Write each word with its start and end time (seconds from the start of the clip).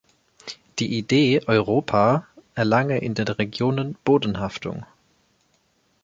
Die 0.79 0.97
Idee 0.97 1.41
Europa 1.45 2.25
erlange 2.55 2.97
in 2.97 3.13
den 3.13 3.27
Regionen 3.27 3.95
Bodenhaftung. 4.03 4.83